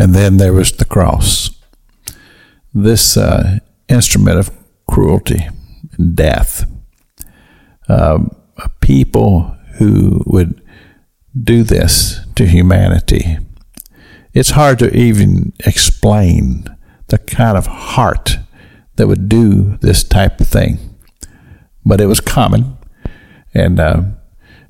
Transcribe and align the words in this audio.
And 0.00 0.14
then 0.14 0.38
there 0.38 0.54
was 0.54 0.72
the 0.72 0.86
cross. 0.86 1.50
This 2.72 3.18
uh, 3.18 3.58
instrument 3.86 4.38
of 4.38 4.50
cruelty 4.88 5.46
and 5.98 6.16
death. 6.16 6.64
Um, 7.86 8.34
people 8.80 9.54
who 9.74 10.22
would 10.24 10.62
do 11.44 11.62
this 11.62 12.20
to 12.36 12.46
humanity. 12.46 13.36
It's 14.32 14.50
hard 14.50 14.78
to 14.78 14.96
even 14.96 15.52
explain 15.66 16.64
the 17.08 17.18
kind 17.18 17.58
of 17.58 17.66
heart 17.66 18.38
that 18.96 19.06
would 19.06 19.28
do 19.28 19.76
this 19.82 20.02
type 20.02 20.40
of 20.40 20.48
thing. 20.48 20.78
But 21.84 22.00
it 22.00 22.06
was 22.06 22.20
common. 22.20 22.78
And 23.52 23.78
uh, 23.78 24.02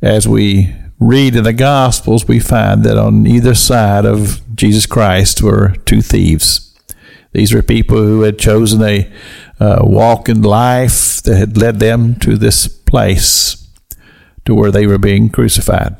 as 0.00 0.26
we 0.26 0.74
read 1.00 1.36
in 1.36 1.44
the 1.44 1.52
Gospels, 1.52 2.26
we 2.26 2.40
find 2.40 2.84
that 2.84 2.98
on 2.98 3.26
either 3.26 3.54
side 3.54 4.04
of 4.04 4.40
Jesus 4.54 4.86
Christ 4.86 5.42
were 5.42 5.74
two 5.84 6.02
thieves. 6.02 6.76
These 7.32 7.54
were 7.54 7.62
people 7.62 7.98
who 7.98 8.22
had 8.22 8.38
chosen 8.38 8.82
a 8.82 9.10
uh, 9.60 9.80
walk 9.82 10.28
in 10.28 10.42
life 10.42 11.22
that 11.22 11.36
had 11.36 11.56
led 11.56 11.78
them 11.78 12.16
to 12.16 12.36
this 12.36 12.66
place 12.66 13.68
to 14.44 14.54
where 14.54 14.70
they 14.70 14.86
were 14.86 14.98
being 14.98 15.28
crucified. 15.28 15.96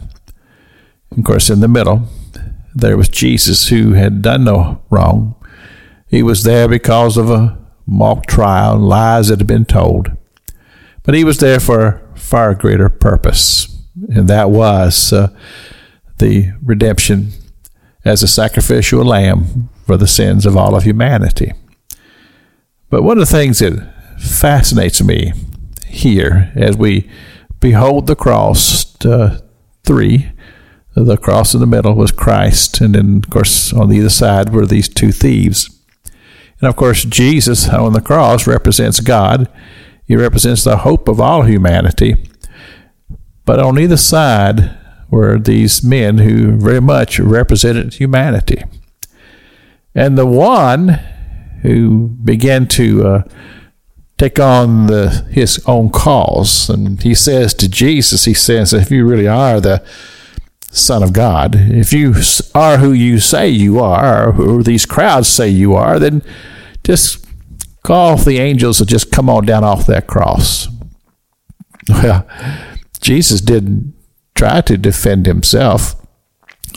Of 1.17 1.25
course, 1.25 1.51
in 1.51 1.61
the 1.61 1.69
middle, 1.69 2.09
there 2.75 2.97
was 2.97 3.09
Jesus 3.09 3.69
who 3.69 3.93
had 3.93 4.23
done 4.23 4.45
no 4.45 4.83
wrong. 4.91 5.35
He 6.09 6.23
was 6.23 6.45
there 6.45 6.69
because 6.69 7.17
of 7.17 7.31
a 7.31 7.59
mock 7.87 8.27
trial, 8.27 8.79
lies 8.79 9.29
that 9.29 9.39
had 9.39 9.47
been 9.47 9.65
told. 9.65 10.11
But 11.03 11.15
he 11.15 11.25
was 11.25 11.39
there 11.39 11.61
for 11.61 11.87
a 12.15 12.19
far 12.19 12.55
greater 12.55 12.89
purpose 12.89 13.78
and 14.09 14.29
that 14.29 14.51
was 14.51 15.13
uh, 15.13 15.29
the 16.19 16.53
redemption 16.63 17.33
as 18.05 18.23
a 18.23 18.29
sacrificial 18.29 19.05
lamb 19.05 19.69
for 19.87 19.97
the 19.97 20.07
sins 20.07 20.47
of 20.47 20.57
all 20.57 20.75
of 20.75 20.85
humanity. 20.85 21.53
But 22.91 23.03
one 23.03 23.19
of 23.19 23.27
the 23.27 23.33
things 23.33 23.59
that 23.59 23.95
fascinates 24.19 25.03
me 25.03 25.33
here 25.87 26.53
as 26.55 26.77
we 26.77 27.09
behold 27.61 28.07
the 28.07 28.17
cross, 28.17 28.95
uh, 29.05 29.41
three, 29.85 30.33
the 30.95 31.17
cross 31.17 31.55
in 31.55 31.61
the 31.61 31.67
middle 31.67 31.95
was 31.95 32.11
Christ, 32.11 32.81
and 32.81 32.95
then, 32.95 33.19
of 33.19 33.31
course, 33.31 33.73
on 33.73 33.89
the 33.89 34.01
other 34.01 34.09
side 34.09 34.53
were 34.53 34.67
these 34.67 34.89
two 34.89 35.13
thieves. 35.13 35.71
And 36.61 36.69
of 36.69 36.77
course, 36.77 37.05
Jesus 37.05 37.69
on 37.69 37.93
the 37.93 38.01
cross 38.01 38.47
represents 38.47 39.01
God. 39.01 39.49
He 40.07 40.17
represents 40.17 40.65
the 40.65 40.79
hope 40.79 41.07
of 41.07 41.21
all 41.21 41.43
humanity. 41.43 42.17
But 43.49 43.61
on 43.61 43.79
either 43.79 43.97
side 43.97 44.77
were 45.11 45.39
these 45.39 45.83
men 45.83 46.19
who 46.19 46.59
very 46.59 46.83
much 46.83 47.19
represented 47.19 47.95
humanity. 47.95 48.63
And 49.95 50.19
the 50.19 50.27
one 50.27 51.01
who 51.63 52.09
began 52.23 52.69
to 52.69 53.07
uh, 53.07 53.23
take 54.19 54.39
on 54.39 54.89
the, 54.89 55.27
his 55.31 55.65
own 55.65 55.89
cause, 55.89 56.69
and 56.69 57.03
he 57.03 57.15
says 57.15 57.55
to 57.55 57.71
Jesus, 57.71 58.27
he 58.27 58.35
says, 58.35 58.75
if 58.75 58.91
you 58.91 59.07
really 59.07 59.27
are 59.27 59.63
the 59.63 59.83
Son 60.71 61.03
of 61.03 61.15
God, 61.15 61.55
if 61.57 61.91
you 61.91 62.17
are 62.55 62.77
who 62.77 62.93
you 62.93 63.19
say 63.19 63.49
you 63.49 63.79
are, 63.79 64.29
or 64.29 64.33
who 64.33 64.63
these 64.63 64.85
crowds 64.85 65.27
say 65.27 65.49
you 65.49 65.75
are, 65.75 65.99
then 65.99 66.23
just 66.85 67.27
call 67.83 68.11
off 68.11 68.27
the 68.27 68.41
angels 68.41 68.77
to 68.77 68.85
just 68.85 69.11
come 69.11 69.31
on 69.31 69.47
down 69.47 69.65
off 69.65 69.87
that 69.87 70.07
cross. 70.07 70.69
Well, 71.89 72.29
Jesus 73.09 73.41
didn't 73.41 73.95
try 74.35 74.61
to 74.61 74.77
defend 74.77 75.25
himself. 75.25 75.95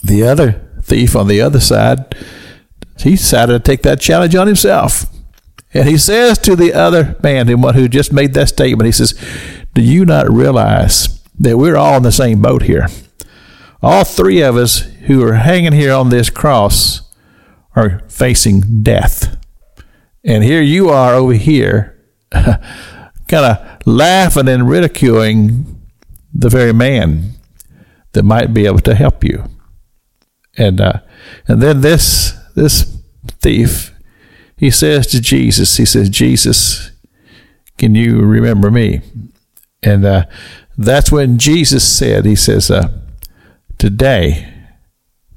The 0.02 0.24
other 0.24 0.66
thief 0.82 1.14
on 1.14 1.28
the 1.28 1.42
other 1.42 1.60
side, 1.60 2.16
he 3.00 3.18
decided 3.18 3.52
to 3.52 3.60
take 3.60 3.82
that 3.82 4.00
challenge 4.00 4.34
on 4.36 4.48
himself. 4.48 5.08
And 5.74 5.90
he 5.90 5.98
says 5.98 6.38
to 6.38 6.56
the 6.56 6.74
other 6.74 7.18
man, 7.22 7.48
the 7.48 7.56
one 7.56 7.76
who 7.76 7.90
just 7.90 8.14
made 8.14 8.34
that 8.34 8.48
statement, 8.48 8.86
he 8.86 8.94
says, 8.94 9.14
Do 9.74 9.82
you 9.82 10.06
not 10.06 10.32
realize 10.32 11.22
that 11.38 11.58
we're 11.58 11.76
all 11.76 11.98
in 11.98 12.04
the 12.04 12.14
same 12.14 12.42
boat 12.42 12.64
here? 12.64 12.88
All 13.84 14.06
three 14.06 14.40
of 14.40 14.56
us 14.56 14.84
who 15.08 15.22
are 15.28 15.34
hanging 15.34 15.74
here 15.74 15.92
on 15.92 16.12
this 16.12 16.30
cross 16.30 17.02
are 17.76 18.04
facing 18.08 18.84
death. 18.84 19.38
And 20.24 20.46
here 20.46 20.62
you 20.62 20.88
are 20.88 21.14
over 21.14 21.34
here, 21.34 22.02
kind 22.32 22.58
of 23.34 23.86
laughing 23.86 24.48
and 24.48 24.70
ridiculing 24.70 25.81
the 26.34 26.50
very 26.50 26.74
man 26.74 27.32
that 28.14 28.24
might 28.24 28.54
be 28.54 28.66
able 28.66 28.80
to 28.80 28.96
help 28.96 29.24
you. 29.24 29.46
And 30.58 30.82
uh, 30.82 31.00
and 31.48 31.62
then 31.62 31.82
this 31.82 32.34
this 32.56 32.98
thief, 33.40 33.94
he 34.58 34.70
says 34.70 35.08
to 35.08 35.22
Jesus, 35.22 35.78
he 35.78 35.86
says, 35.86 36.10
Jesus, 36.10 36.92
can 37.78 37.96
you 37.96 38.20
remember 38.20 38.70
me? 38.70 39.02
And 39.82 40.06
uh, 40.06 40.26
that's 40.78 41.12
when 41.12 41.38
Jesus 41.38 41.88
said, 41.88 42.26
he 42.26 42.36
says, 42.36 42.70
uh, 42.70 42.90
today, 43.78 44.54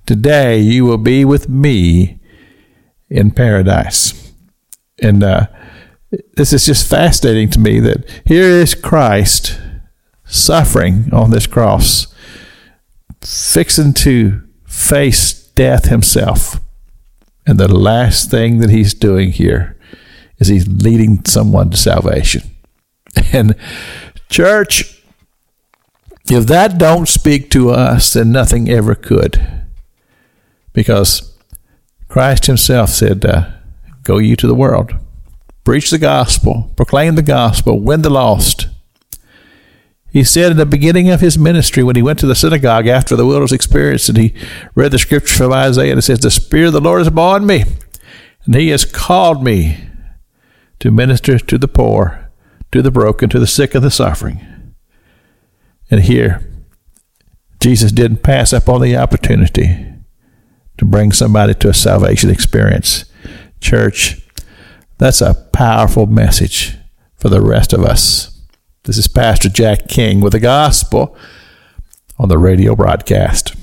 today 0.06 0.59
you 0.59 0.84
will 0.84 0.99
be 0.99 1.25
with 1.25 1.49
me 1.49 2.21
in 3.09 3.31
paradise. 3.31 4.33
And 5.00 5.22
uh, 5.22 5.47
this 6.37 6.53
is 6.53 6.66
just 6.66 6.88
fascinating 6.88 7.49
to 7.50 7.59
me 7.59 7.81
that 7.81 8.09
here 8.27 8.49
is 8.49 8.75
Christ 8.75 9.59
suffering 10.26 11.12
on 11.12 11.30
this 11.30 11.46
cross, 11.46 12.14
fixing 13.20 13.92
to 13.94 14.42
face 14.66 15.32
death 15.54 15.86
himself. 15.86 16.60
And 17.46 17.58
the 17.58 17.72
last 17.72 18.30
thing 18.30 18.58
that 18.58 18.70
he's 18.70 18.94
doing 18.94 19.32
here 19.32 19.78
is 20.38 20.48
he's 20.48 20.66
leading 20.66 21.24
someone 21.24 21.70
to 21.70 21.76
salvation. 21.76 22.42
And 23.32 23.54
church, 24.28 25.02
if 26.30 26.46
that 26.46 26.78
don't 26.78 27.08
speak 27.08 27.50
to 27.50 27.70
us, 27.70 28.12
then 28.12 28.32
nothing 28.32 28.68
ever 28.68 28.94
could. 28.94 29.44
Because 30.72 31.36
Christ 32.08 32.46
himself 32.46 32.91
said, 32.91 33.24
uh, 33.24 33.50
Go 34.02 34.18
you 34.18 34.36
to 34.36 34.46
the 34.46 34.54
world, 34.54 34.94
preach 35.64 35.91
the 35.91 35.98
gospel, 35.98 36.72
proclaim 36.76 37.14
the 37.14 37.22
gospel, 37.22 37.80
win 37.80 38.02
the 38.02 38.10
lost. 38.10 38.66
He 40.14 40.22
said 40.22 40.52
in 40.52 40.58
the 40.58 40.64
beginning 40.64 41.10
of 41.10 41.20
his 41.20 41.36
ministry 41.36 41.82
when 41.82 41.97
he 41.97 42.02
went 42.02 42.20
to 42.20 42.26
the 42.26 42.36
synagogue 42.36 42.86
after 42.86 43.16
the 43.16 43.26
wilderness 43.26 43.50
experience 43.50 44.08
and 44.08 44.16
he 44.16 44.32
read 44.76 44.92
the 44.92 44.98
scripture 45.00 45.34
from 45.34 45.52
Isaiah 45.52 45.91
and 45.91 45.98
it 45.98 46.02
says, 46.02 46.20
The 46.20 46.30
Spirit 46.30 46.69
of 46.69 46.72
the 46.75 46.80
Lord 46.80 47.00
is 47.00 47.08
upon 47.08 47.44
me, 47.44 47.64
and 48.44 48.54
he 48.54 48.69
has 48.69 48.84
called 48.84 49.42
me 49.42 49.88
to 50.78 50.92
minister 50.92 51.41
to 51.41 51.58
the 51.58 51.66
poor, 51.66 52.30
to 52.70 52.80
the 52.80 52.92
broken, 52.92 53.28
to 53.30 53.41
the 53.41 53.47
sick 53.48 53.74
and 53.74 53.82
the 53.82 53.91
suffering. 53.91 54.74
And 55.91 56.03
here, 56.03 56.48
Jesus 57.58 57.91
didn't 57.91 58.22
pass 58.22 58.53
up 58.53 58.69
on 58.69 58.82
the 58.82 58.97
opportunity 58.97 59.84
to 60.78 60.84
bring 60.84 61.10
somebody 61.10 61.54
to 61.54 61.70
a 61.70 61.74
salvation 61.74 62.30
experience. 62.30 63.04
Church, 63.60 64.22
that's 64.98 65.20
a 65.20 65.34
powerful 65.53 66.06
message 66.06 66.76
for 67.16 67.28
the 67.28 67.42
rest 67.42 67.72
of 67.72 67.82
us. 67.82 68.34
This 68.84 68.99
is 68.99 69.09
Pastor 69.09 69.49
Jack 69.49 69.89
King 69.89 70.21
with 70.21 70.34
the 70.34 70.41
gospel 70.41 71.17
on 72.19 72.28
the 72.28 72.37
radio 72.37 72.77
broadcast. 72.77 73.55